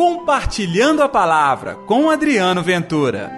[0.00, 3.30] Compartilhando a Palavra com Adriano Ventura.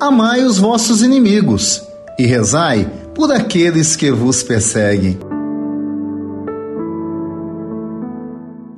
[0.00, 1.86] Amai os vossos inimigos
[2.18, 5.16] e rezai por aqueles que vos perseguem.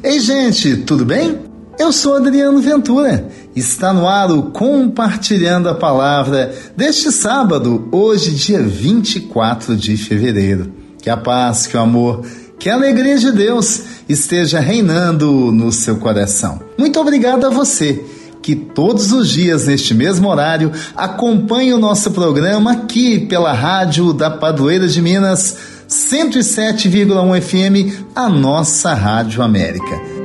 [0.03, 1.46] Ei, gente, tudo bem?
[1.79, 3.29] Eu sou Adriano Ventura.
[3.55, 10.73] Está no ar o Compartilhando a Palavra deste sábado, hoje, dia 24 de fevereiro.
[11.03, 12.25] Que a paz, que o amor,
[12.59, 16.61] que a alegria de Deus esteja reinando no seu coração.
[16.79, 18.03] Muito obrigado a você
[18.43, 24.31] que todos os dias, neste mesmo horário, acompanha o nosso programa aqui pela rádio da
[24.31, 25.57] Padroeira de Minas,
[25.89, 30.16] 107,1 FM, a nossa Rádio América.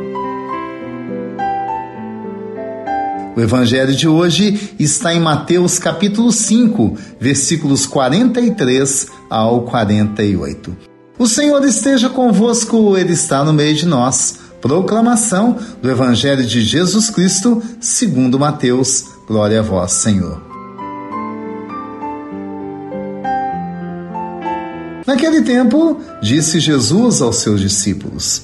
[3.36, 10.76] O evangelho de hoje está em Mateus capítulo 5, versículos 43 ao 48.
[11.18, 14.40] O Senhor esteja convosco, ele está no meio de nós.
[14.60, 19.06] Proclamação do Evangelho de Jesus Cristo, segundo Mateus.
[19.28, 20.42] Glória a vós, Senhor.
[25.08, 28.44] Naquele tempo, disse Jesus aos seus discípulos: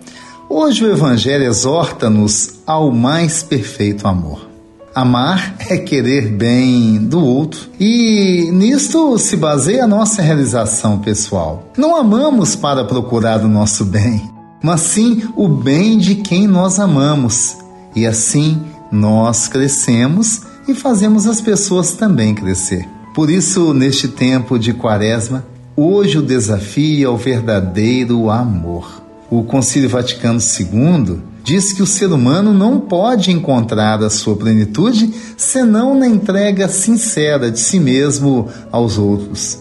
[0.51, 4.49] hoje o Evangelho exorta-nos ao mais perfeito amor.
[4.93, 7.69] Amar é querer bem do outro.
[7.79, 11.71] E nisto se baseia a nossa realização pessoal.
[11.77, 14.21] Não amamos para procurar o nosso bem,
[14.61, 17.55] mas sim o bem de quem nós amamos.
[17.95, 22.87] E assim nós crescemos e fazemos as pessoas também crescer.
[23.15, 25.45] Por isso, neste tempo de Quaresma,
[25.75, 29.00] hoje o desafio é o verdadeiro amor.
[29.31, 35.09] O Concílio Vaticano II diz que o ser humano não pode encontrar a sua plenitude
[35.37, 39.57] senão na entrega sincera de si mesmo aos outros.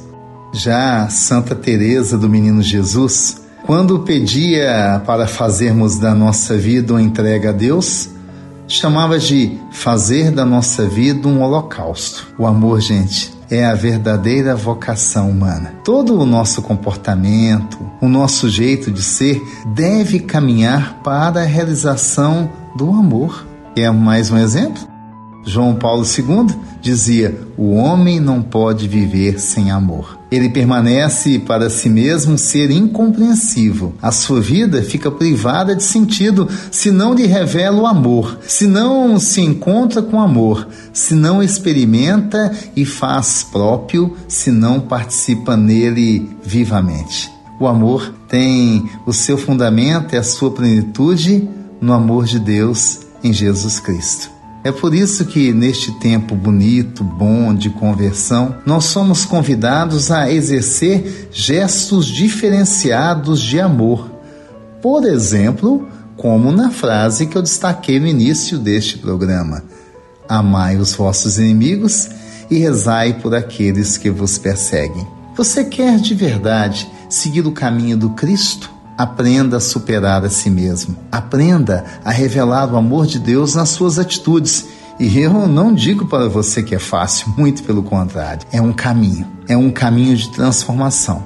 [0.53, 7.51] Já Santa Teresa do Menino Jesus, quando pedia para fazermos da nossa vida uma entrega
[7.51, 8.09] a Deus,
[8.67, 12.27] chamava de fazer da nossa vida um holocausto.
[12.37, 15.75] O amor, gente, é a verdadeira vocação humana.
[15.83, 22.91] Todo o nosso comportamento, o nosso jeito de ser deve caminhar para a realização do
[22.91, 23.47] amor.
[23.77, 24.90] É mais um exemplo?
[25.45, 30.19] João Paulo II dizia: o homem não pode viver sem amor.
[30.31, 33.93] Ele permanece para si mesmo ser incompreensível.
[34.01, 39.19] A sua vida fica privada de sentido se não lhe revela o amor, se não
[39.19, 47.31] se encontra com amor, se não experimenta e faz próprio, se não participa nele vivamente.
[47.59, 51.47] O amor tem o seu fundamento e a sua plenitude
[51.81, 54.40] no amor de Deus em Jesus Cristo.
[54.63, 61.31] É por isso que neste tempo bonito, bom de conversão, nós somos convidados a exercer
[61.33, 64.11] gestos diferenciados de amor.
[64.83, 69.65] Por exemplo, como na frase que eu destaquei no início deste programa:
[70.29, 72.11] Amai os vossos inimigos
[72.51, 75.07] e rezai por aqueles que vos perseguem.
[75.37, 78.71] Você quer de verdade seguir o caminho do Cristo?
[79.01, 80.95] Aprenda a superar a si mesmo.
[81.11, 84.67] Aprenda a revelar o amor de Deus nas suas atitudes.
[84.99, 88.47] E eu não digo para você que é fácil, muito pelo contrário.
[88.53, 91.23] É um caminho, é um caminho de transformação.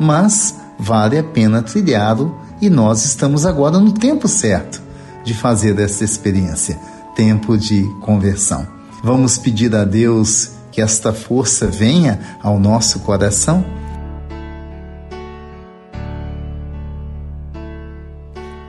[0.00, 4.80] Mas vale a pena trilhá-lo e nós estamos agora no tempo certo
[5.22, 6.78] de fazer essa experiência
[7.14, 8.66] tempo de conversão.
[9.04, 13.62] Vamos pedir a Deus que esta força venha ao nosso coração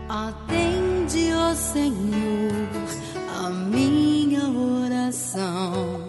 [0.09, 2.67] Atende, ó Senhor,
[3.45, 6.01] a minha oração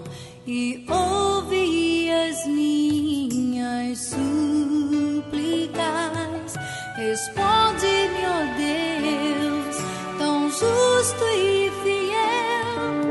[0.47, 4.15] e ouve as minhas súplicas.
[6.97, 9.77] Responde-me, ó Deus,
[10.17, 13.03] tão justo e fiel.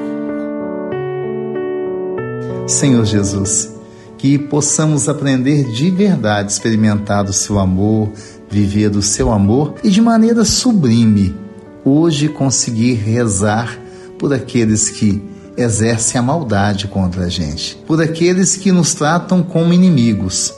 [2.68, 3.76] Senhor Jesus,
[4.18, 8.12] que possamos aprender de verdade, experimentar o seu amor
[8.50, 11.36] viver do seu amor e de maneira sublime,
[11.86, 13.78] hoje conseguir rezar
[14.18, 15.22] por aqueles que
[15.56, 20.54] exercem a maldade contra a gente, por aqueles que nos tratam como inimigos,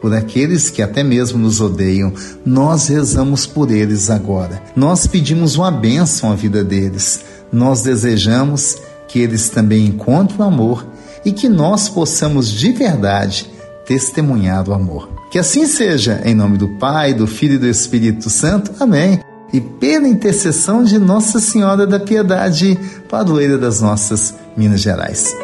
[0.00, 2.12] por aqueles que até mesmo nos odeiam.
[2.44, 4.62] Nós rezamos por eles agora.
[4.74, 7.20] Nós pedimos uma bênção à vida deles.
[7.52, 8.76] Nós desejamos
[9.08, 10.86] que eles também encontrem o amor
[11.24, 13.50] e que nós possamos de verdade
[13.84, 15.17] testemunhar o amor.
[15.30, 18.72] Que assim seja, em nome do Pai, do Filho e do Espírito Santo.
[18.80, 19.20] Amém.
[19.52, 22.78] E pela intercessão de Nossa Senhora da Piedade,
[23.08, 25.34] padroeira das nossas Minas Gerais.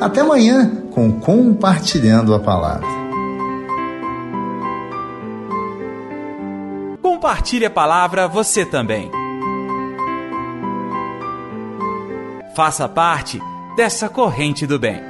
[0.00, 2.86] Até amanhã com Compartilhando a Palavra.
[7.02, 9.10] Compartilhe a palavra você também.
[12.54, 13.40] Faça parte
[13.76, 15.00] dessa corrente do bem.